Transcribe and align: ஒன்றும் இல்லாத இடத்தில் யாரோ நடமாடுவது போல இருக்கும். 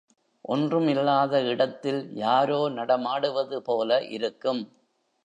ஒன்றும் 0.45 0.87
இல்லாத 0.87 1.41
இடத்தில் 1.43 2.11
யாரோ 2.15 2.69
நடமாடுவது 2.69 3.61
போல 3.61 4.01
இருக்கும். 4.09 4.63